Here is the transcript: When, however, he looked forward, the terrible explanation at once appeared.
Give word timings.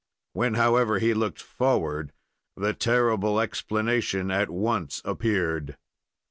When, 0.33 0.55
however, 0.55 0.97
he 0.97 1.13
looked 1.13 1.39
forward, 1.43 2.11
the 2.57 2.73
terrible 2.73 3.39
explanation 3.39 4.31
at 4.31 4.49
once 4.49 4.99
appeared. 5.05 5.77